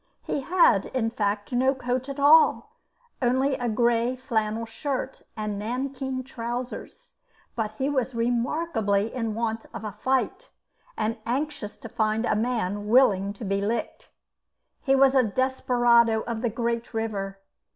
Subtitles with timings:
[0.23, 2.71] He had, in fact, no coat at all,
[3.21, 7.19] only a grey flannel shirt and nankeen trousers,
[7.55, 10.49] but he was remarkably in want of a fight,
[10.97, 14.09] and anxious to find a man willing to be licked.
[14.81, 17.39] He was a desperado of the great river.